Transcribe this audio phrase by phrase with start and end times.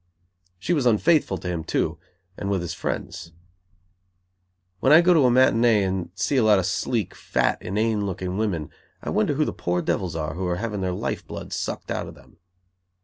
[0.57, 1.99] She was unfaithful to him, too,
[2.35, 3.33] and with his friends.
[4.79, 8.35] When I go to a matinée and see a lot of sleek, fat, inane looking
[8.35, 8.71] women,
[9.03, 12.07] I wonder who the poor devils are who are having their life blood sucked out
[12.07, 12.37] of them.